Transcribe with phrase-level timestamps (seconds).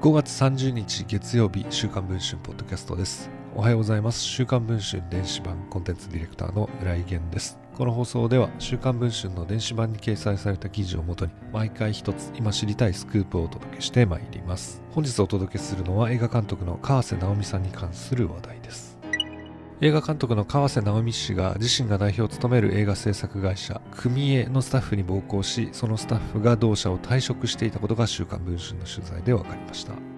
[0.00, 3.28] 5月30日月曜日週刊文春ポッドキャストです。
[3.56, 4.20] おはようございます。
[4.20, 7.58] 週刊文春電子版コンテンツディレクターの浦井源です。
[7.76, 14.80] この放送では週刊文春の電子版に掲載された記事をもとに毎回一つ今知りたいスクープをお届けしてまいります。
[14.92, 18.97] 本日お届けするのは映画監督の川瀬直美さんに関する話題です。
[19.80, 30.17] 映画監督の川瀬直美氏が自身が代表を務める映画制作会社組絵のスタッフに暴行しそのスタッフが同社を退職していたことが週刊文春の取材で分かりました。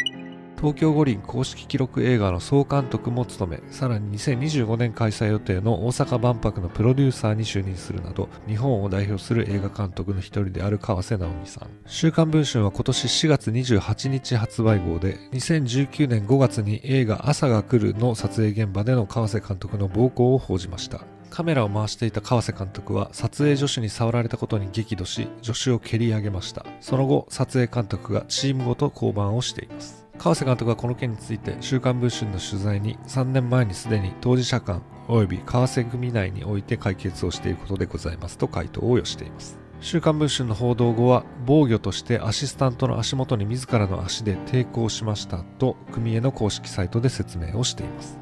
[0.61, 11.69] 東京五輪公式記録映画の総監督も務めさらに2025年開催予定の大阪万博のプロデューサーに就任するなど日本を代表する映画監督の一人である川瀬直美さん。
[11.87, 21.01] 週刊文春は今年4月28日発売号で2019年5月に映画朝が来るの撮影現場での川瀬監督の暴行を報じました。
[21.31, 26.67] カメラを回していた川瀬監督は撮影助手に触られたことに激怒し助手を蹴り上げました。
[26.83, 30.10] その後撮影監督がチームごと降板をしています。
[30.23, 39.59] 川瀬監督はこの件について週刊文春の取材に3年前にすでに当事者間及び川瀬組内において解決をしていることでございますと回答を寄しています。
[39.81, 48.19] 週刊文春の報道後は防御としてアシスタントの足元に自らの足で抵抗しましたと組への公式サイトで説明をしています。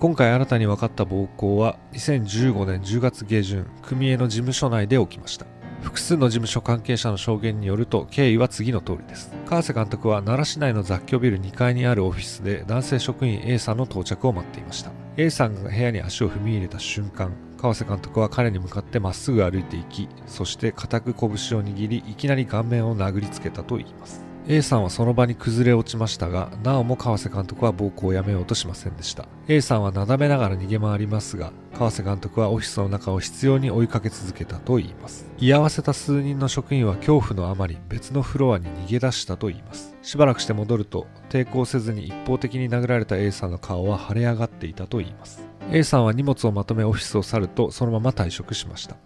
[0.00, 5.44] 今回新たに分かった暴行は2015年10月下旬組への事務所内で起きました。
[5.82, 9.32] 複数の事務所関係者の証言によると経緯は次の通りです。
[9.46, 14.90] 川瀬監督は奈良市内の雑居ビル2階にあるオフィスで男性職員 A さんの到着を待っていました。
[15.16, 24.27] A さんが部屋に足を踏み入れた瞬間川瀬監督は彼に向かってまっすぐ歩いていきそして固く拳を握りいきなり顔面を殴りつけたといいます。
[24.50, 29.26] A さんはその場に崩れ落ちましたが、なおも川瀬監督は暴行をやめようとしませんでした。
[29.46, 35.26] A さんはなだめながら逃げ回りますが、川瀬監督はオフィスの中を執拗に追いかけ続けたと言います。
[35.38, 39.94] 居合わせた数人の職員は恐怖のあまり別のフロアに逃げ出したと言います。
[40.00, 45.42] しばらくして戻ると、抵抗せずに一方的に殴られた A さんの顔は腫れ上がっていたと言います。
[45.70, 48.96] A さんは荷物をまとめオフィスを去るとそのまま退職しました。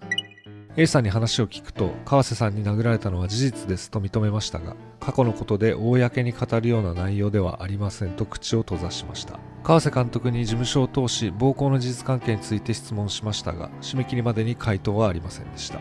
[0.75, 9.39] A さんに話を聞くと川瀬さんに殴られたのは事実ですと認めましたが過去のことで公に語るような内容ではありませんと口を閉ざしました。
[9.65, 15.79] 川瀬監督に事務所を通し暴行の事実関係について質問しましたが締め切りまでに回答はありませんでした。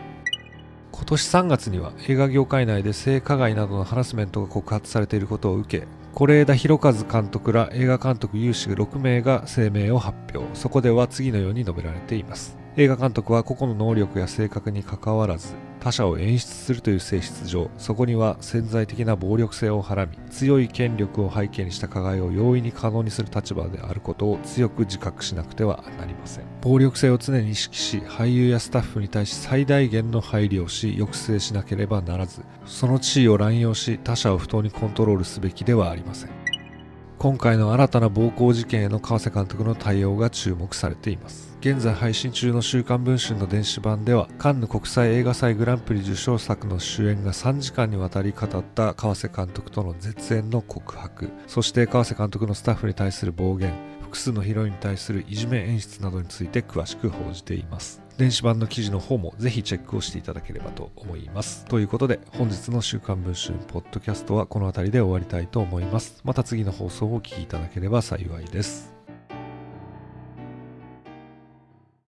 [0.92, 10.46] 今年3月には映画業界内で性加害などのハラスメントが告発されていることを受け是枝裕和監督ら映画監督有志6名が声明を発表。
[10.54, 12.61] そこでは次のように述べられています。
[12.76, 26.44] 映画監督は個々の能力や性格にかかわらず他者を演出するという性質上そこには潜在的な暴力性をはらみ強い権力を背景にした加害を容易に可能にする立場であることを強く自覚しなくてはなりません。
[26.62, 36.41] 暴力性を常に意識し俳優やスタッフに対し最大限の配慮をし抑制しなければならずその地位を乱用し他者を不当にコントロールすべきではありません。
[37.22, 41.56] 今回の新たな暴行事件への川瀬監督の対応が注目されています。
[41.60, 51.30] 現在配信中の週刊文春の電子版ではカンヌ国際映画祭グランプリ受賞作の主演が3時間にわたり語った川瀬監督との絶縁の告白。
[51.46, 58.02] そして川瀬監督のスタッフに対する暴言複数のヒロインに対するいじめ演出などについて詳しく報じています。
[58.22, 61.64] 電子版の記事の方もぜひチェックをしていただければと思います。
[61.64, 66.20] ということで本日の週刊文春ポッドキャストはこの辺りで終わりたいと思います。
[66.22, 68.91] また次の放送をお聴きいただければ幸いです。